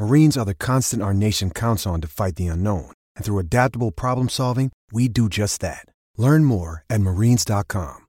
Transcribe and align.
Marines 0.00 0.38
are 0.38 0.46
the 0.46 0.54
constant 0.54 1.02
our 1.02 1.12
nation 1.12 1.50
counts 1.50 1.86
on 1.86 2.00
to 2.00 2.08
fight 2.08 2.36
the 2.36 2.46
unknown. 2.46 2.90
And 3.16 3.24
through 3.24 3.38
adaptable 3.38 3.90
problem 3.90 4.30
solving, 4.30 4.72
we 4.90 5.08
do 5.08 5.28
just 5.28 5.60
that. 5.60 5.84
Learn 6.16 6.46
more 6.46 6.84
at 6.88 7.02
marines.com. 7.02 8.06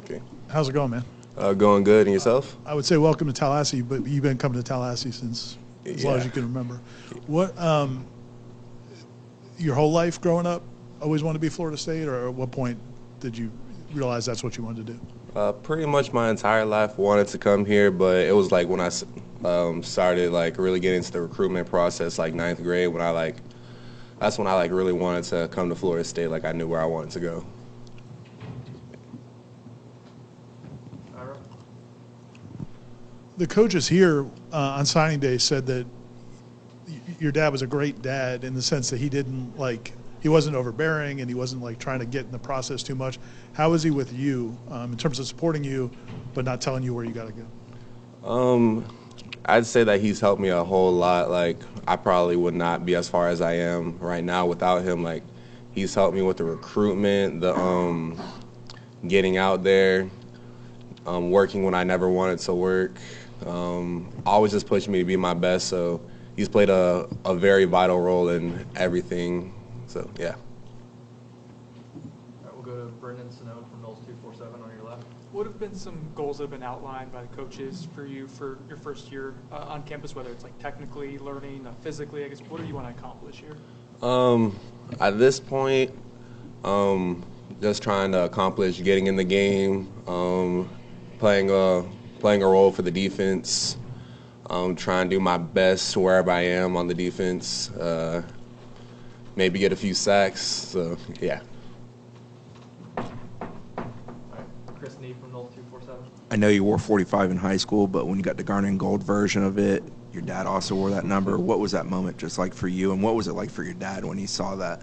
Okay. 0.00 0.20
How's 0.50 0.68
it 0.68 0.72
going, 0.72 0.90
man? 0.90 1.04
Uh, 1.36 1.52
going 1.52 1.84
good. 1.84 2.08
And 2.08 2.14
yourself? 2.14 2.56
I 2.66 2.74
would 2.74 2.84
say 2.84 2.96
welcome 2.96 3.28
to 3.28 3.32
Tallahassee, 3.32 3.80
but 3.80 4.04
you've 4.04 4.24
been 4.24 4.38
coming 4.38 4.60
to 4.60 4.64
Tallahassee 4.64 5.12
since 5.12 5.56
as 5.84 6.04
long 6.04 6.16
as 6.16 6.24
you 6.24 6.32
can 6.32 6.42
remember. 6.42 6.80
What 7.28 7.56
um, 7.56 8.04
your 9.56 9.76
whole 9.76 9.92
life 9.92 10.20
growing 10.20 10.46
up, 10.46 10.64
always 11.00 11.22
wanted 11.22 11.34
to 11.34 11.42
be 11.42 11.48
Florida 11.48 11.76
State, 11.76 12.08
or 12.08 12.26
at 12.26 12.34
what 12.34 12.50
point 12.50 12.76
did 13.20 13.38
you 13.38 13.52
realize 13.92 14.26
that's 14.26 14.42
what 14.42 14.56
you 14.56 14.64
wanted 14.64 14.86
to 14.86 14.92
do? 14.94 15.00
Uh, 15.34 15.52
pretty 15.52 15.86
much 15.86 16.12
my 16.12 16.30
entire 16.30 16.64
life 16.64 16.98
wanted 16.98 17.28
to 17.28 17.38
come 17.38 17.64
here, 17.64 17.90
but 17.90 18.16
it 18.18 18.34
was 18.34 18.50
like 18.50 18.68
when 18.68 18.80
I 18.80 18.90
um, 19.44 19.82
started 19.82 20.32
like 20.32 20.58
really 20.58 20.80
getting 20.80 20.98
into 20.98 21.12
the 21.12 21.20
recruitment 21.20 21.68
process, 21.68 22.18
like 22.18 22.34
ninth 22.34 22.62
grade, 22.62 22.88
when 22.88 23.02
I 23.02 23.10
like, 23.10 23.36
that's 24.18 24.38
when 24.38 24.46
I 24.46 24.54
like 24.54 24.70
really 24.70 24.94
wanted 24.94 25.24
to 25.24 25.48
come 25.48 25.68
to 25.68 25.74
Florida 25.74 26.04
State. 26.04 26.28
Like 26.28 26.44
I 26.44 26.52
knew 26.52 26.66
where 26.66 26.80
I 26.80 26.86
wanted 26.86 27.10
to 27.10 27.20
go. 27.20 27.46
The 33.36 33.46
coaches 33.46 33.86
here 33.86 34.24
uh, 34.52 34.56
on 34.56 34.86
signing 34.86 35.20
day 35.20 35.36
said 35.36 35.66
that 35.66 35.86
y- 36.88 37.00
your 37.18 37.32
dad 37.32 37.50
was 37.50 37.60
a 37.60 37.66
great 37.66 38.00
dad 38.00 38.44
in 38.44 38.54
the 38.54 38.62
sense 38.62 38.88
that 38.88 38.98
he 38.98 39.10
didn't 39.10 39.58
like 39.58 39.92
he 40.26 40.28
wasn't 40.28 40.56
overbearing 40.56 41.20
and 41.20 41.30
he 41.30 41.36
wasn't 41.36 41.62
like 41.62 41.78
trying 41.78 42.00
to 42.00 42.04
get 42.04 42.24
in 42.24 42.32
the 42.32 42.38
process 42.38 42.82
too 42.82 42.96
much. 42.96 43.20
How 43.52 43.74
is 43.74 43.84
he 43.84 43.92
with 43.92 44.12
you 44.12 44.58
um, 44.72 44.90
in 44.90 44.98
terms 44.98 45.20
of 45.20 45.26
supporting 45.28 45.62
you, 45.62 45.88
but 46.34 46.44
not 46.44 46.60
telling 46.60 46.82
you 46.82 46.92
where 46.92 47.04
you 47.04 47.12
got 47.12 47.28
to 47.28 47.32
go? 47.32 48.28
Um, 48.28 48.84
I'd 49.44 49.66
say 49.66 49.84
that 49.84 50.00
he's 50.00 50.18
helped 50.18 50.42
me 50.42 50.48
a 50.48 50.64
whole 50.64 50.90
lot. 50.90 51.30
Like 51.30 51.58
I 51.86 51.94
probably 51.94 52.34
would 52.34 52.54
not 52.54 52.84
be 52.84 52.96
as 52.96 53.08
far 53.08 53.28
as 53.28 53.40
I 53.40 53.52
am 53.52 54.00
right 54.00 54.24
now 54.24 54.46
without 54.46 54.82
him. 54.82 55.04
Like 55.04 55.22
he's 55.70 55.94
helped 55.94 56.16
me 56.16 56.22
with 56.22 56.38
the 56.38 56.44
recruitment, 56.44 57.40
the 57.40 57.54
um, 57.54 58.20
getting 59.06 59.36
out 59.36 59.62
there, 59.62 60.10
um, 61.06 61.30
working 61.30 61.62
when 61.62 61.74
I 61.74 61.84
never 61.84 62.08
wanted 62.08 62.40
to 62.40 62.52
work. 62.52 62.98
Um, 63.46 64.12
always 64.26 64.50
just 64.50 64.66
pushing 64.66 64.92
me 64.92 64.98
to 64.98 65.04
be 65.04 65.14
my 65.14 65.34
best. 65.34 65.68
So 65.68 66.00
he's 66.34 66.48
played 66.48 66.68
a, 66.68 67.06
a 67.24 67.36
very 67.36 67.64
vital 67.64 68.00
role 68.00 68.30
in 68.30 68.66
everything. 68.74 69.52
So 69.96 70.10
yeah. 70.18 70.34
All 70.34 70.40
right, 72.44 72.54
we'll 72.54 72.62
go 72.62 72.84
to 72.84 72.92
Brendan 72.92 73.28
Sonnone 73.28 73.64
from 73.70 73.82
Noles247 73.82 74.62
on 74.62 74.70
your 74.76 74.86
left. 74.86 75.06
What 75.32 75.46
have 75.46 75.58
been 75.58 75.74
some 75.74 75.98
goals 76.14 76.36
that 76.36 76.44
have 76.44 76.50
been 76.50 76.62
outlined 76.62 77.10
by 77.14 77.22
the 77.22 77.28
coaches 77.28 77.88
for 77.94 78.04
you 78.04 78.28
for 78.28 78.58
your 78.68 78.76
first 78.76 79.10
year 79.10 79.32
uh, 79.50 79.64
on 79.68 79.84
campus, 79.84 80.14
whether 80.14 80.30
it's 80.30 80.44
like 80.44 80.58
technically, 80.58 81.16
learning, 81.16 81.66
uh, 81.66 81.72
physically? 81.80 82.26
I 82.26 82.28
guess 82.28 82.40
what 82.40 82.60
do 82.60 82.66
you 82.66 82.74
want 82.74 82.94
to 82.94 82.98
accomplish 82.98 83.40
here? 83.40 83.56
Um, 84.06 84.54
at 85.00 85.18
this 85.18 85.40
point, 85.40 85.92
um, 86.62 87.24
just 87.62 87.82
trying 87.82 88.12
to 88.12 88.24
accomplish 88.24 88.82
getting 88.82 89.06
in 89.06 89.16
the 89.16 89.24
game, 89.24 89.90
um, 90.06 90.68
playing 91.18 91.50
a 91.50 91.86
playing 92.20 92.42
a 92.42 92.46
role 92.46 92.70
for 92.70 92.82
the 92.82 92.90
defense, 92.90 93.78
um, 94.50 94.76
trying 94.76 95.08
to 95.08 95.16
do 95.16 95.20
my 95.20 95.38
best 95.38 95.96
wherever 95.96 96.30
I 96.30 96.42
am 96.42 96.76
on 96.76 96.86
the 96.86 96.94
defense. 96.94 97.70
Uh, 97.70 98.20
maybe 99.36 99.58
get 99.58 99.72
a 99.72 99.76
few 99.76 99.94
sacks. 99.94 100.40
So 100.40 100.96
yeah. 101.20 101.40
All 102.96 103.04
right, 104.32 104.46
Chris 104.78 104.98
Nee 104.98 105.14
from 105.14 105.30
Noles247. 105.30 105.98
I 106.30 106.36
know 106.36 106.48
you 106.48 106.64
wore 106.64 106.78
45 106.78 107.30
in 107.30 107.36
high 107.36 107.56
school, 107.56 107.86
but 107.86 108.06
when 108.06 108.18
you 108.18 108.24
got 108.24 108.36
the 108.36 108.42
garnet 108.42 108.70
and 108.70 108.80
gold 108.80 109.02
version 109.02 109.44
of 109.44 109.58
it, 109.58 109.84
your 110.12 110.22
dad 110.22 110.46
also 110.46 110.74
wore 110.74 110.90
that 110.90 111.04
number. 111.04 111.38
What 111.38 111.60
was 111.60 111.72
that 111.72 111.86
moment 111.86 112.16
just 112.16 112.38
like 112.38 112.54
for 112.54 112.68
you, 112.68 112.92
and 112.92 113.02
what 113.02 113.14
was 113.14 113.28
it 113.28 113.34
like 113.34 113.50
for 113.50 113.62
your 113.62 113.74
dad 113.74 114.04
when 114.04 114.18
he 114.18 114.26
saw 114.26 114.56
that? 114.56 114.82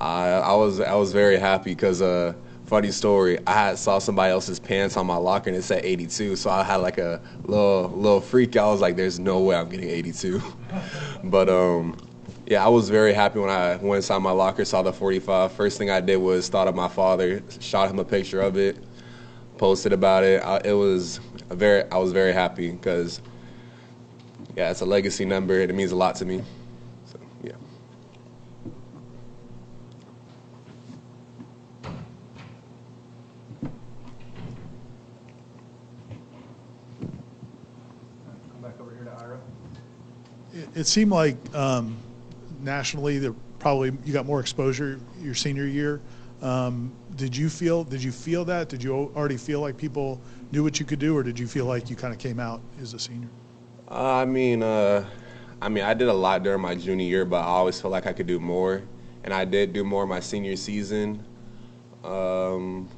I, 0.00 0.28
I 0.28 0.54
was 0.54 0.80
I 0.80 0.94
was 0.94 1.12
very 1.12 1.38
happy 1.38 1.74
because 1.74 2.00
uh, 2.00 2.34
funny 2.66 2.90
story. 2.90 3.38
I 3.46 3.52
had 3.52 3.78
saw 3.78 3.98
somebody 3.98 4.30
else's 4.32 4.58
pants 4.58 4.96
on 4.96 5.06
my 5.06 5.16
locker 5.16 5.50
and 5.50 5.56
it 5.56 5.62
said 5.62 5.84
82, 5.84 6.36
so 6.36 6.50
I 6.50 6.62
had 6.62 6.76
like 6.76 6.98
a 6.98 7.20
little 7.44 7.88
little 7.90 8.20
freak. 8.20 8.56
out. 8.56 8.68
I 8.68 8.72
was 8.72 8.80
like, 8.80 8.96
"There's 8.96 9.18
no 9.18 9.40
way 9.40 9.56
I'm 9.56 9.68
getting 9.68 9.88
82," 9.88 10.40
but 11.24 11.48
um, 11.48 11.96
yeah, 12.46 12.64
I 12.64 12.68
was 12.68 12.90
very 12.90 13.14
happy 13.14 13.38
when 13.38 13.48
I 13.48 13.76
went 13.76 13.96
inside 13.96 14.18
my 14.18 14.30
locker, 14.30 14.64
saw 14.64 14.82
the 14.82 14.92
45. 14.92 15.52
First 15.52 15.78
thing 15.78 15.90
I 15.90 16.00
did 16.00 16.16
was 16.18 16.48
thought 16.48 16.68
of 16.68 16.74
my 16.74 16.88
father, 16.88 17.42
shot 17.58 17.90
him 17.90 17.98
a 17.98 18.04
picture 18.04 18.40
of 18.42 18.58
it, 18.58 18.76
posted 19.56 19.92
about 19.92 20.24
it. 20.24 20.42
I, 20.42 20.60
it 20.64 20.74
was 20.74 21.20
a 21.48 21.54
very 21.54 21.90
I 21.90 21.96
was 21.96 22.12
very 22.12 22.32
happy 22.32 22.70
because 22.70 23.22
yeah, 24.56 24.70
it's 24.70 24.82
a 24.82 24.86
legacy 24.86 25.24
number 25.24 25.60
and 25.60 25.70
it 25.70 25.74
means 25.74 25.92
a 25.92 25.96
lot 25.96 26.16
to 26.16 26.26
me. 26.26 26.42
So 27.06 27.18
yeah. 27.42 27.52
Come 38.52 38.60
back 38.60 38.78
over 38.78 38.94
here 38.94 39.04
to 39.04 39.12
Ira. 39.12 39.40
It, 40.52 40.68
it 40.74 40.86
seemed 40.86 41.10
like 41.10 41.36
um, 41.54 41.96
nationally 42.64 43.18
that 43.18 43.34
probably 43.58 43.92
you 44.04 44.12
got 44.12 44.26
more 44.26 44.40
exposure 44.40 44.98
your 45.20 45.34
senior 45.34 45.66
year. 45.66 46.00
Um, 46.42 46.92
did 47.16 47.36
you 47.36 47.48
feel 47.48 47.84
did 47.84 48.02
you 48.02 48.10
feel 48.10 48.44
that? 48.46 48.68
Did 48.68 48.82
you 48.82 49.12
already 49.14 49.36
feel 49.36 49.60
like 49.60 49.76
people 49.76 50.20
knew 50.50 50.62
what 50.62 50.80
you 50.80 50.86
could 50.86 50.98
do, 50.98 51.16
or 51.16 51.22
did 51.22 51.38
you 51.38 51.46
feel 51.46 51.66
like 51.66 51.88
you 51.88 51.96
kind 51.96 52.12
of 52.12 52.18
came 52.18 52.40
out 52.40 52.60
as 52.80 52.94
a 52.94 52.98
senior? 52.98 53.28
Uh, 53.90 54.14
I 54.14 54.24
mean, 54.24 54.62
uh, 54.62 55.04
I 55.60 55.68
mean, 55.68 55.84
I 55.84 55.94
did 55.94 56.08
a 56.08 56.12
lot 56.12 56.42
during 56.42 56.60
my 56.60 56.74
junior 56.74 57.06
year, 57.06 57.24
but 57.24 57.38
I 57.38 57.46
always 57.46 57.80
felt 57.80 57.92
like 57.92 58.06
I 58.06 58.12
could 58.12 58.26
do 58.26 58.40
more, 58.40 58.82
and 59.22 59.32
I 59.32 59.44
did 59.44 59.72
do 59.72 59.84
more 59.84 60.06
my 60.06 60.20
senior 60.20 60.56
season. 60.56 61.24
Um, 62.02 62.88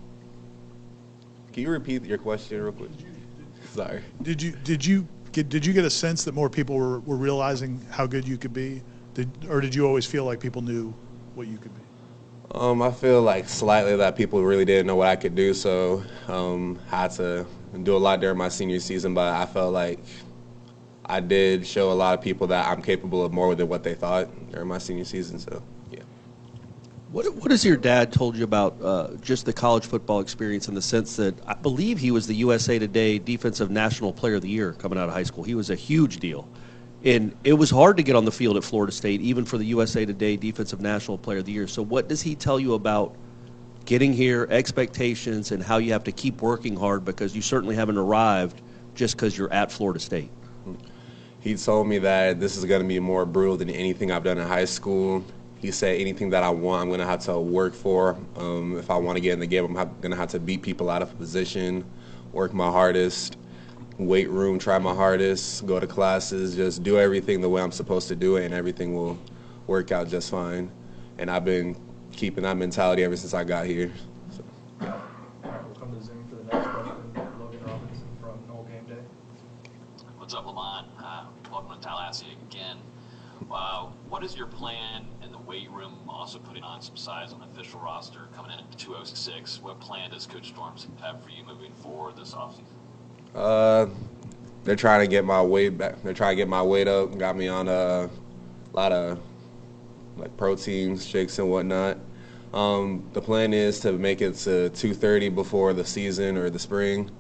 can 1.53 1.62
you 1.62 1.71
repeat 1.71 2.04
your 2.04 2.19
question 2.19 2.62
real 2.62 2.72
quick? 2.72 2.91
Sorry. 3.72 4.03
Did 4.22 4.43
you 4.43 4.53
did 4.65 4.84
you 4.84 5.06
get 5.33 5.48
did 5.48 5.65
you 5.65 5.72
get 5.72 5.84
a 5.84 5.91
sense 5.91 6.25
that 6.25 6.34
more 6.34 6.50
people 6.50 6.77
were, 6.77 7.00
were 7.00 7.16
realizing 7.16 7.81
how 7.91 8.06
good 8.06 8.27
you 8.27 8.38
could 8.38 8.53
be, 8.53 8.83
did, 9.16 9.47
or 9.49 9.62
did 9.62 9.75
you 9.75 9.87
always 9.87 10.04
feel 10.04 10.25
like 10.25 10.41
people 10.41 10.60
knew 10.60 10.93
what 11.34 11.47
you 11.47 11.56
could 11.56 11.75
be? 11.75 11.81
Um, 12.54 12.82
I 12.82 12.91
feel 12.91 13.22
like 13.22 13.49
slightly 13.49 13.97
that 13.97 14.15
people 14.15 14.43
really 14.44 14.66
didn't 14.66 14.87
know 14.87 14.97
what 14.97 15.09
I 15.09 15.16
could 15.16 15.34
do, 15.34 15.54
so 15.54 16.04
um, 16.28 16.78
I 16.92 17.03
had 17.03 17.10
to 17.13 17.47
do 17.83 17.97
a 17.97 17.98
lot 17.98 18.21
during 18.21 18.36
my 18.36 18.51
senior 18.51 18.78
season. 18.78 19.15
But 19.15 19.33
I 19.33 19.47
felt 19.47 19.72
like 19.72 20.01
I 21.07 21.21
did 21.21 21.66
show 21.66 21.91
a 21.92 21.95
lot 21.95 22.16
of 22.16 22.22
people 22.22 22.47
that 22.48 22.68
I'm 22.68 22.83
capable 22.83 23.24
of 23.24 23.33
more 23.33 23.54
than 23.54 23.68
what 23.68 23.83
they 23.83 23.95
thought 23.95 24.28
during 24.53 24.68
my 24.68 24.78
senior 24.78 25.04
season. 25.04 25.39
So 25.39 25.63
yeah. 25.91 26.01
What, 27.10 27.34
what 27.36 27.51
has 27.51 27.65
your 27.65 27.78
dad 27.78 28.13
told 28.13 28.36
you 28.36 28.45
about 28.45 28.77
uh, 28.83 29.09
just 29.22 29.47
the 29.47 29.53
college 29.53 29.86
football 29.86 30.21
experience 30.21 30.68
in 30.68 30.74
the 30.74 30.83
sense 30.83 31.16
that 31.16 31.34
I 31.47 31.54
believe 31.54 31.98
he 31.98 32.10
was 32.10 32.27
the 32.27 32.34
USA 32.34 32.78
Today 32.78 33.18
Defensive 33.18 33.71
National 33.71 34.13
Player 34.13 34.34
of 34.34 34.42
the 34.42 34.51
Year 34.51 34.74
coming 34.74 34.98
out 34.98 35.09
of 35.09 35.15
high 35.15 35.22
school? 35.22 35.42
He 35.42 35.54
was 35.54 35.71
a 35.71 35.74
huge 35.74 36.18
deal. 36.18 36.47
And 37.06 37.36
it 37.44 37.53
was 37.53 37.70
hard 37.70 37.97
to 37.98 38.03
get 38.03 38.16
on 38.16 38.24
the 38.24 38.32
field 38.32 38.56
at 38.56 38.64
Florida 38.64 38.92
State, 38.92 39.20
even 39.20 39.44
for 39.44 39.58
the 39.58 39.64
USA 39.66 40.04
Today 40.04 40.36
Defensive 40.36 40.80
National 40.80 41.16
Player 41.16 41.38
of 41.38 41.44
the 41.44 41.53
Year. 41.53 41.68
So, 41.68 41.80
what 41.80 42.08
does 42.08 42.20
he 42.20 42.34
tell 42.34 42.58
you 42.58 42.74
about 42.74 43.14
getting 43.84 44.12
here, 44.12 44.48
expectations, 44.50 45.53
and 45.53 45.62
how 45.62 45.76
you 45.78 45.92
have 45.92 46.03
to 46.03 46.12
keep 46.12 46.42
working 46.42 46.74
hard 46.74 47.04
because 47.04 47.36
you 47.36 47.42
certainly 47.42 47.76
haven't 47.76 47.97
arrived 47.97 48.60
just 48.97 49.14
because 49.14 49.38
you're 49.38 49.53
at 49.53 49.70
Florida 49.70 50.00
State? 50.00 50.30
He 51.38 51.54
told 51.54 51.86
me 51.86 51.98
that 51.98 52.41
this 52.41 52.56
is 52.56 52.64
going 52.64 52.82
to 52.82 52.88
be 52.88 52.98
more 52.98 53.24
brutal 53.24 53.56
than 53.56 53.70
anything 53.70 54.10
I've 54.10 54.24
done 54.24 54.38
in 54.38 54.48
high 54.48 54.64
school. 54.64 55.24
he 55.58 55.70
said 55.70 56.00
anything 56.00 56.30
that 56.30 56.42
I 56.42 56.50
want, 56.50 56.82
I'm 56.82 56.91
gonna 56.91 57.06
have 57.06 57.20
to 57.26 57.38
work 57.38 57.72
for. 57.72 58.16
Um, 58.36 58.76
if 58.78 58.91
I 58.91 58.97
want 58.97 59.16
to 59.16 59.20
get 59.20 59.32
in 59.32 59.38
the 59.38 59.47
game, 59.47 59.76
I'm 59.76 59.91
gonna 60.00 60.16
have 60.16 60.30
to 60.30 60.41
beat 60.41 60.60
people 60.60 60.91
out 60.91 61.03
of 61.03 61.16
position, 61.16 61.84
work 62.32 62.53
my 62.53 62.68
hardest, 62.68 63.36
weight 63.98 64.28
room, 64.28 64.59
try 64.59 64.78
my 64.78 64.95
hardest, 64.95 65.66
go 65.66 65.81
to 65.81 65.87
classes, 65.87 66.54
just 66.54 66.83
do 66.83 66.98
everything 66.98 67.41
the 67.41 67.48
way 67.48 67.63
I'm 67.63 67.72
supposed 67.72 68.09
to 68.09 68.16
do 68.16 68.37
it, 68.37 68.45
and 68.45 68.54
everything 68.54 68.95
will 68.95 69.19
work 69.66 69.93
out 69.93 70.09
just 70.09 70.31
fine. 70.31 70.71
And 71.19 71.31
I've 71.31 71.45
been 71.45 71.77
keeping 72.13 72.45
that 72.45 72.57
mentality 72.57 73.04
ever 73.04 73.16
since 73.16 73.33
I 73.33 73.45
got 73.45 73.66
here. 73.66 73.91
So. 74.31 74.45
All 74.83 74.89
right, 74.89 75.65
we'll 75.65 75.75
come 75.75 75.98
to 75.98 76.04
Zoom 76.04 76.25
for 76.28 76.37
the 76.37 76.45
next 76.45 76.69
question. 76.69 76.95
Logan 77.39 77.60
Robinson 77.65 78.09
from 78.21 78.39
Nole 78.48 78.69
Gameday. 78.71 79.01
What's 80.19 80.34
up, 80.34 80.47
Lamont? 80.47 80.87
Uh, 81.03 81.25
welcome 81.51 81.81
to 81.81 81.87
Tallahassee 81.87 82.37
again. 82.51 82.77
Uh, 83.51 83.87
what 84.09 84.25
is 84.25 84.37
your 84.37 84.47
plan 84.47 85.07
in 85.22 85.33
the 85.33 85.39
weight 85.39 85.71
room? 85.71 85.95
Also 86.09 86.39
putting 86.39 86.63
on 86.63 86.83
some 86.83 86.97
size 86.97 87.33
on 87.33 87.41
the 87.41 87.47
official 87.47 87.81
roster 87.81 88.28
coming 88.34 88.51
in 88.53 88.59
at 88.59 88.78
206. 88.78 89.63
What 89.63 89.81
plan 89.81 90.10
does 90.10 90.27
Coach 90.27 90.49
Storms 90.49 90.87
have 91.01 91.22
for 91.22 91.31
you 91.31 91.45
moving 91.47 91.72
forward 91.72 92.16
this 92.16 92.34
offseason? 92.34 92.65
Uh, 93.34 93.87
they're 94.65 94.77
trying 94.77 95.01
to 95.01 95.07
get 95.07 95.25
my 95.25 95.43
weight 95.43 95.78
back. 95.78 96.03
They're 96.03 96.15
trying 96.15 96.33
to 96.33 96.37
get 96.37 96.49
my 96.49 96.63
weight 96.63 96.89
up. 96.89 97.17
Got 97.19 97.37
me 97.37 97.49
on 97.49 97.69
a 97.69 98.11
lot 98.73 98.93
of 98.93 99.21
like 100.17 100.37
proteins, 100.37 101.07
shakes, 101.07 101.39
and 101.39 101.51
whatnot. 101.51 101.99
Um, 102.53 103.09
the 103.13 103.21
plan 103.21 103.53
is 103.53 103.81
to 103.81 103.93
make 103.93 104.23
it 104.23 104.34
to 104.37 104.71
230 104.71 105.28
before 105.31 105.73
the 105.73 105.84
season 105.84 106.37
or 106.37 106.49
the 106.51 106.59
spring. 106.59 107.11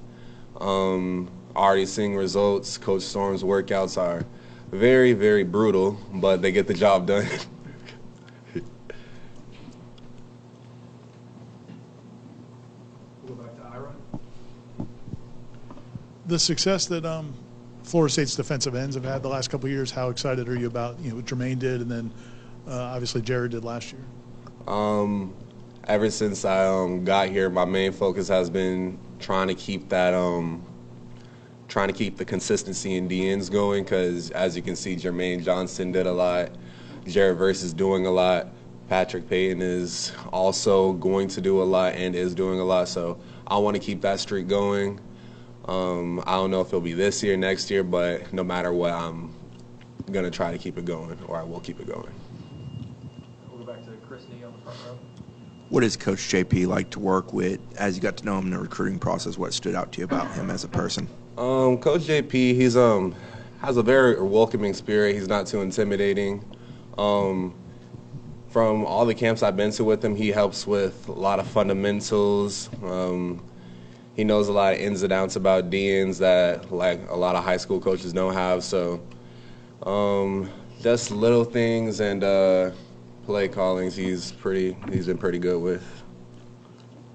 Um, 0.60 1.30
already 1.54 1.86
seeing 1.86 2.16
results. 2.16 2.78
Coach 2.78 3.02
Storm's 3.02 3.42
workouts 3.42 4.00
are 4.00 4.24
very, 4.70 5.12
very 5.12 5.44
brutal, 5.44 5.98
but 6.14 6.42
they 6.42 6.52
get 6.52 6.66
the 6.66 6.74
job 6.74 7.06
done. 7.06 7.28
We'll 13.24 13.34
go 13.34 13.42
back 13.42 13.56
to 13.56 13.62
Ira. 13.64 13.92
The 16.26 16.38
success 16.38 16.86
that 16.86 17.04
um, 17.04 17.32
Florida 17.84 18.12
State's 18.12 18.34
defensive 18.34 18.74
ends 18.74 18.96
have 18.96 19.04
had 19.04 19.22
the 19.22 19.28
last 19.28 19.48
couple 19.48 19.68
years, 19.68 19.92
how 19.92 20.08
excited 20.08 20.48
are 20.48 20.58
you 20.58 20.66
about 20.66 20.98
you 21.00 21.10
know 21.10 21.16
what 21.16 21.24
Jermaine 21.24 21.58
did 21.58 21.80
and 21.80 21.90
then 21.90 22.12
uh, 22.66 22.72
obviously 22.72 23.22
Jared 23.22 23.52
did 23.52 23.64
last 23.64 23.92
year? 23.92 24.02
Um, 24.66 25.36
ever 25.84 26.10
since 26.10 26.44
I 26.44 26.66
um, 26.66 27.04
got 27.04 27.28
here, 27.28 27.48
my 27.48 27.64
main 27.64 27.92
focus 27.92 28.26
has 28.26 28.50
been 28.50 28.98
trying 29.20 29.46
to 29.46 29.54
keep 29.54 29.88
that 29.90 30.14
um, 30.14 30.64
trying 31.68 31.88
to 31.88 31.94
keep 31.94 32.16
the 32.16 32.24
consistency 32.24 32.96
in 32.96 33.08
DNs 33.08 33.50
going 33.50 33.84
because 33.84 34.30
as 34.32 34.56
you 34.56 34.62
can 34.62 34.74
see, 34.74 34.96
Jermaine 34.96 35.44
Johnson 35.44 35.92
did 35.92 36.06
a 36.06 36.12
lot, 36.12 36.50
Jared 37.06 37.38
Verse 37.38 37.62
is 37.62 37.72
doing 37.72 38.06
a 38.06 38.10
lot, 38.10 38.48
Patrick 38.88 39.28
Payton 39.28 39.62
is 39.62 40.12
also 40.32 40.92
going 40.94 41.28
to 41.28 41.40
do 41.40 41.62
a 41.62 41.64
lot 41.64 41.94
and 41.94 42.16
is 42.16 42.34
doing 42.34 42.58
a 42.58 42.64
lot. 42.64 42.88
So 42.88 43.20
I 43.46 43.58
want 43.58 43.76
to 43.76 43.80
keep 43.80 44.00
that 44.00 44.18
streak 44.18 44.48
going. 44.48 45.00
Um, 45.68 46.22
I 46.26 46.34
don't 46.34 46.50
know 46.50 46.60
if 46.60 46.68
it'll 46.68 46.80
be 46.80 46.92
this 46.92 47.22
year, 47.22 47.36
next 47.36 47.70
year, 47.70 47.82
but 47.82 48.32
no 48.32 48.44
matter 48.44 48.72
what, 48.72 48.92
I'm 48.92 49.32
gonna 50.12 50.30
try 50.30 50.52
to 50.52 50.58
keep 50.58 50.78
it 50.78 50.84
going, 50.84 51.18
or 51.26 51.36
I 51.36 51.42
will 51.42 51.60
keep 51.60 51.80
it 51.80 51.86
going. 51.86 52.12
We'll 53.50 53.64
go 53.64 53.72
back 53.72 53.84
to 53.84 53.90
Chris 54.06 54.26
Nee 54.28 54.44
on 54.44 54.52
the 54.52 54.58
front 54.58 54.78
row. 54.86 54.98
What 55.68 55.82
is 55.82 55.96
Coach 55.96 56.18
JP 56.18 56.68
like 56.68 56.90
to 56.90 57.00
work 57.00 57.32
with 57.32 57.58
as 57.76 57.96
you 57.96 58.02
got 58.02 58.16
to 58.18 58.24
know 58.24 58.38
him 58.38 58.46
in 58.46 58.50
the 58.52 58.58
recruiting 58.58 59.00
process? 59.00 59.36
What 59.36 59.52
stood 59.52 59.74
out 59.74 59.90
to 59.92 59.98
you 59.98 60.04
about 60.04 60.30
him 60.32 60.48
as 60.50 60.62
a 60.62 60.68
person? 60.68 61.08
Um, 61.36 61.78
Coach 61.78 62.02
JP, 62.02 62.30
he's 62.32 62.76
um 62.76 63.14
has 63.60 63.76
a 63.76 63.82
very 63.82 64.20
welcoming 64.20 64.74
spirit. 64.74 65.16
He's 65.16 65.26
not 65.28 65.46
too 65.46 65.62
intimidating. 65.62 66.44
Um, 66.96 67.54
from 68.48 68.86
all 68.86 69.04
the 69.04 69.14
camps 69.14 69.42
I've 69.42 69.56
been 69.56 69.72
to 69.72 69.84
with 69.84 70.04
him, 70.04 70.14
he 70.14 70.28
helps 70.28 70.66
with 70.66 71.08
a 71.08 71.12
lot 71.12 71.40
of 71.40 71.46
fundamentals. 71.48 72.70
Um, 72.84 73.42
he 74.16 74.24
knows 74.24 74.48
a 74.48 74.52
lot 74.52 74.72
of 74.72 74.80
ins 74.80 75.02
and 75.02 75.12
outs 75.12 75.36
about 75.36 75.68
DNs 75.68 76.18
that 76.18 76.72
like 76.72 77.00
a 77.10 77.14
lot 77.14 77.36
of 77.36 77.44
high 77.44 77.58
school 77.58 77.78
coaches 77.78 78.14
don't 78.14 78.32
have. 78.32 78.64
So 78.64 79.02
um, 79.82 80.50
just 80.80 81.10
little 81.10 81.44
things 81.44 82.00
and 82.00 82.24
uh, 82.24 82.70
play 83.26 83.46
callings. 83.46 83.94
He's 83.94 84.32
pretty. 84.32 84.74
He's 84.90 85.06
been 85.06 85.18
pretty 85.18 85.38
good 85.38 85.60
with. 85.60 85.84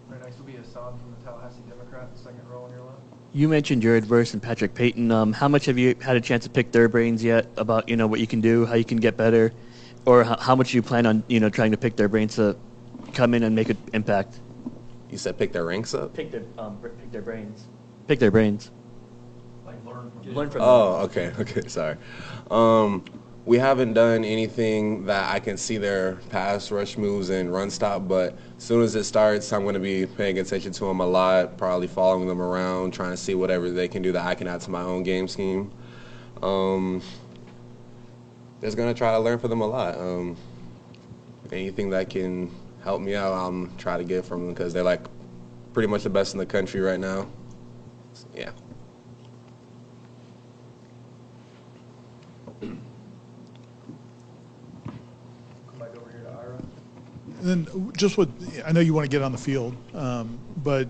Right 0.10 0.22
next 0.22 0.38
will 0.38 0.46
be 0.46 0.54
Hassan 0.54 1.00
from 1.00 1.16
the 1.18 1.26
Tallahassee 1.26 1.64
Democrat, 1.68 2.10
second 2.14 2.48
row 2.48 2.66
on 2.66 2.72
your 2.72 2.84
left. 2.84 3.00
You 3.34 3.50
mentioned 3.50 3.82
Jared 3.82 4.06
Verse 4.06 4.34
and 4.34 4.44
Patrick 4.44 4.76
Payton. 4.76 5.12
Um, 5.12 5.34
how 5.34 5.48
much 5.48 5.66
have 5.66 5.80
you 5.80 5.96
had 6.02 6.18
a 6.18 6.22
chance 6.22 6.44
to 6.44 6.52
pick 6.52 6.72
their 6.72 6.88
brains 6.88 7.24
yet 7.24 7.48
about 7.58 7.90
you 7.90 7.98
know 7.98 8.06
what 8.06 8.20
you 8.20 8.28
can 8.28 8.42
do, 8.42 8.68
how 8.68 8.76
you 8.76 8.86
can 8.86 8.98
get 8.98 9.18
better, 9.18 9.52
or 10.06 10.24
how, 10.24 10.38
how 10.38 10.56
much 10.56 10.72
you 10.72 10.84
plan 10.84 11.08
on 11.08 11.24
you 11.28 11.40
know 11.40 11.50
trying 11.50 11.72
to 11.72 11.78
pick 11.78 11.96
their 11.96 12.08
brains 12.08 12.36
to 12.36 12.56
come 13.14 13.34
in 13.34 13.42
and 13.42 13.56
make 13.56 13.70
an 13.70 13.78
impact? 13.94 14.40
You 15.12 15.18
said 15.18 15.38
pick 15.38 15.52
their 15.52 15.66
ranks 15.66 15.94
up. 15.94 16.14
Pick 16.14 16.32
their 16.32 16.44
um, 16.58 16.78
pick 16.78 17.12
their 17.12 17.22
brains. 17.22 17.68
Pick 18.08 18.20
their 18.20 18.32
brains. 18.32 18.72
Like 19.66 19.86
learn 19.86 20.10
from 20.10 20.34
Learn 20.34 20.50
from 20.50 20.62
Oh, 20.62 21.02
okay, 21.04 21.34
okay, 21.40 21.68
sorry. 21.68 21.98
Um, 22.50 23.04
we 23.44 23.58
haven't 23.58 23.94
done 23.94 24.24
anything 24.24 25.06
that 25.06 25.34
I 25.34 25.40
can 25.40 25.58
see 25.58 25.78
their 25.78 26.14
pass 26.30 26.72
rush 26.72 26.98
moves 26.98 27.30
and 27.30 27.52
run 27.52 27.70
stop, 27.70 28.08
but 28.08 28.38
as 28.58 28.64
soon 28.64 28.84
as 28.84 28.96
it 28.96 29.04
starts, 29.04 29.52
I'm 29.52 29.64
going 29.64 29.74
to 29.74 29.80
be 29.80 30.06
paying 30.06 30.40
attention 30.40 30.72
to 30.74 30.86
them 30.86 31.02
a 31.02 31.06
lot, 31.06 31.58
probably 31.58 31.88
following 31.88 32.28
them 32.28 32.42
around, 32.42 32.92
trying 32.92 33.12
to 33.12 33.18
see 33.18 33.34
whatever 33.34 33.70
they 33.72 33.88
can 33.88 34.02
do 34.02 34.12
that 34.12 34.26
I 34.26 34.36
can 34.36 34.48
add 34.48 34.62
to 34.62 34.72
my 34.72 34.82
own 34.82 35.04
game 35.04 35.28
scheme. 35.28 35.72
Um, 36.42 37.02
just 38.62 38.78
going 38.78 38.94
to 38.94 38.98
try 38.98 39.12
to 39.12 39.20
learn 39.20 39.40
from 39.40 39.50
them 39.50 39.62
a 39.62 39.68
lot. 39.68 39.98
Um, 39.98 40.38
anything 41.52 41.90
that 41.90 42.10
can 42.10 42.52
help 42.84 43.02
me 43.02 43.16
out, 43.16 43.34
I'm 43.34 43.76
try 43.78 43.98
to 43.98 44.04
get 44.04 44.26
from 44.26 44.46
them 44.46 44.54
because 44.54 44.74
they're 44.74 44.84
like 44.84 45.02
pretty 45.74 45.88
much 45.88 46.04
the 46.04 46.10
best 46.10 46.34
in 46.34 46.40
the 46.40 46.46
country 46.46 46.82
right 46.82 47.00
now. 47.00 47.28
Yeah. 48.36 48.52
Come 52.62 52.82
back 55.80 55.96
over 55.96 56.10
here 56.12 56.22
to 56.24 56.30
Ira. 56.30 56.62
And 57.40 57.66
then 57.66 57.92
just 57.98 58.18
what 58.18 58.30
I 58.66 58.72
know 58.72 58.82
you 58.82 58.94
want 58.94 59.10
to 59.10 59.16
get 59.16 59.24
on 59.24 59.32
the 59.32 59.38
field, 59.38 59.76
um, 59.96 60.38
but 60.64 60.88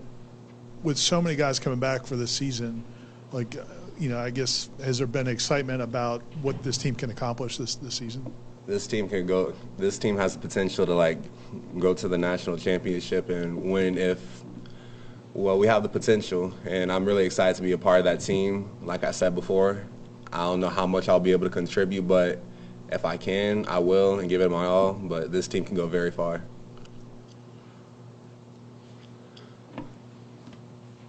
with 0.82 0.98
so 0.98 1.22
many 1.22 1.36
guys 1.36 1.58
coming 1.58 1.78
back 1.78 2.04
for 2.04 2.16
this 2.16 2.30
season, 2.30 2.82
like 3.30 3.56
uh, 3.56 3.64
you 3.98 4.08
know, 4.08 4.18
I 4.18 4.30
guess 4.30 4.68
has 4.82 4.98
there 4.98 5.06
been 5.06 5.28
excitement 5.28 5.80
about 5.80 6.22
what 6.42 6.62
this 6.62 6.76
team 6.76 6.94
can 6.94 7.10
accomplish 7.10 7.56
this 7.56 7.76
this 7.76 7.94
season? 7.94 8.32
This 8.66 8.86
team 8.86 9.08
can 9.08 9.26
go 9.26 9.52
this 9.76 9.98
team 9.98 10.16
has 10.16 10.34
the 10.34 10.40
potential 10.40 10.86
to 10.86 10.94
like 10.94 11.18
go 11.78 11.92
to 11.94 12.08
the 12.08 12.18
national 12.18 12.56
championship 12.56 13.28
and 13.28 13.60
win 13.60 13.98
if 13.98 14.44
well 15.34 15.58
we 15.58 15.66
have 15.66 15.82
the 15.82 15.88
potential. 15.88 16.52
And 16.64 16.92
i'm 16.92 17.04
really 17.04 17.24
excited 17.24 17.56
to 17.56 17.62
be 17.62 17.72
a 17.72 17.78
part 17.78 17.98
of 17.98 18.04
that 18.04 18.20
team. 18.20 18.70
Like 18.82 19.04
i 19.04 19.10
said 19.10 19.34
before 19.34 19.84
i 20.32 20.38
don't 20.38 20.60
know 20.60 20.68
how 20.68 20.86
much 20.86 21.08
i'll 21.08 21.20
be 21.20 21.32
able 21.32 21.44
to 21.44 21.50
contribute 21.50 22.02
but 22.02 22.40
if 22.90 23.04
i 23.04 23.16
can 23.16 23.66
i 23.66 23.78
will 23.78 24.20
and 24.20 24.28
give 24.28 24.40
it 24.40 24.50
my 24.50 24.66
all. 24.66 24.92
But 24.92 25.32
this 25.32 25.48
team 25.48 25.64
can 25.64 25.76
go 25.76 25.86
very 25.86 26.10
far 26.10 26.42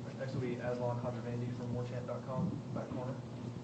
Right 0.06 0.20
next 0.20 0.34
will 0.34 0.42
be 0.42 0.56
Aslan 0.56 0.98
Hadravandi 0.98 1.56
from 1.58 1.76
Warchant.com, 1.76 2.60
back 2.74 2.90
corner. 2.96 3.14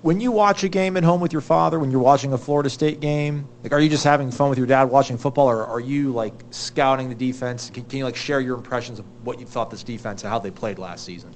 When 0.02 0.22
you 0.22 0.32
watch 0.32 0.64
a 0.64 0.70
game 0.70 0.96
at 0.96 1.04
home 1.04 1.20
with 1.20 1.34
your 1.34 1.42
father, 1.42 1.78
when 1.78 1.92
you're 1.92 2.00
watching 2.00 2.32
a 2.32 2.38
Florida 2.38 2.70
State 2.70 3.02
game, 3.02 3.50
like, 3.64 3.74
are 3.74 3.82
you 3.82 3.90
just 3.90 4.06
having 4.06 4.32
fun 4.32 4.48
with 4.48 4.58
your 4.58 4.68
dad 4.68 4.86
watching 4.86 5.18
football, 5.18 5.50
or 5.50 5.66
are 5.66 5.82
you 5.82 6.14
like 6.14 6.34
scouting 6.52 7.10
the 7.10 7.16
defense? 7.16 7.70
Can, 7.70 7.84
can 7.84 8.00
you 8.00 8.06
like 8.06 8.16
share 8.16 8.40
your 8.40 8.56
impressions 8.56 9.00
of 9.00 9.06
what 9.26 9.42
you 9.42 9.46
thought 9.46 9.70
this 9.70 9.84
defense 9.84 10.24
and 10.24 10.32
how 10.32 10.40
they 10.40 10.52
played 10.52 10.80
last 10.80 11.04
season? 11.04 11.34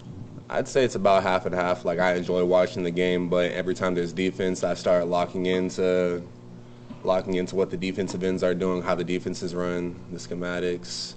I'd 0.50 0.70
say 0.70 0.86
it's 0.86 0.96
about 0.96 1.24
half 1.24 1.46
and 1.46 1.54
half. 1.54 1.84
Like 1.84 2.00
I 2.00 2.14
enjoy 2.14 2.46
watching 2.46 2.84
the 2.84 2.92
game, 2.92 3.28
but 3.28 3.52
every 3.52 3.74
time 3.74 3.96
there's 3.96 4.14
defense, 4.14 4.64
I 4.64 4.76
start 4.76 5.08
locking 5.08 5.46
into 5.46 6.24
locking 7.04 7.34
into 7.34 7.58
what 7.58 7.70
the 7.70 7.76
defensive 7.76 8.24
ends 8.24 8.44
are 8.44 8.56
doing, 8.56 8.82
how 8.82 8.96
the 8.96 9.04
defenses 9.04 9.54
run, 9.54 10.00
the 10.14 10.18
schematics, 10.18 11.16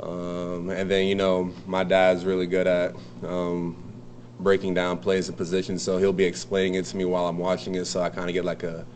um, 0.00 0.68
and 0.68 0.90
then 0.90 1.06
you 1.06 1.14
know 1.14 1.50
my 1.66 1.82
dad's 1.82 2.26
really 2.26 2.46
good 2.46 2.66
at 2.66 2.94
um, 3.22 3.87
breaking 4.40 4.74
down 4.74 4.98
plays 4.98 5.28
and 5.28 5.36
positions. 5.36 5.82
So 5.82 5.98
he'll 5.98 6.12
be 6.12 6.24
explaining 6.24 6.74
it 6.74 6.84
to 6.86 6.96
me 6.96 7.04
while 7.04 7.26
I'm 7.26 7.38
watching 7.38 7.74
it. 7.74 7.86
So 7.86 8.00
I 8.00 8.10
kind 8.10 8.28
of 8.28 8.34
get 8.34 8.44
like 8.44 8.62
a 8.62 8.86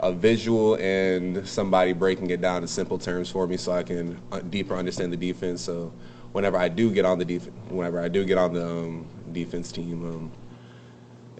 a 0.00 0.12
visual 0.12 0.76
and 0.76 1.46
somebody 1.46 1.92
breaking 1.92 2.30
it 2.30 2.40
down 2.40 2.62
in 2.62 2.68
simple 2.68 2.98
terms 2.98 3.30
for 3.30 3.46
me, 3.46 3.56
so 3.56 3.72
I 3.72 3.82
can 3.82 4.20
uh, 4.30 4.40
deeper 4.40 4.76
understand 4.76 5.12
the 5.12 5.16
defense. 5.16 5.60
So 5.60 5.92
whenever 6.32 6.56
I 6.56 6.68
do 6.68 6.92
get 6.92 7.04
on 7.04 7.18
the 7.18 7.24
def- 7.24 7.52
whenever 7.68 8.00
I 8.00 8.08
do 8.08 8.24
get 8.24 8.38
on 8.38 8.52
the 8.52 8.64
um, 8.64 9.06
defense 9.32 9.72
team, 9.72 10.04
um, 10.04 10.32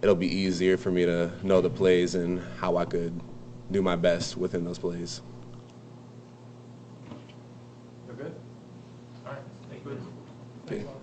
it'll 0.03 0.15
be 0.15 0.27
easier 0.27 0.77
for 0.77 0.91
me 0.91 1.05
to 1.05 1.31
know 1.43 1.61
the 1.61 1.71
plays 1.71 2.15
and 2.15 2.43
how 2.59 2.77
I 2.77 2.85
could 2.85 3.21
do 3.71 3.83
my 3.83 3.97
best 3.97 4.37
within 4.37 4.65
those 4.65 4.79
plays. 4.79 5.21
They're 8.07 8.17
good. 8.17 8.35
All 9.27 9.33
right. 9.33 9.43
Thank 9.71 9.85
you. 9.85 10.01
Okay. 10.67 10.98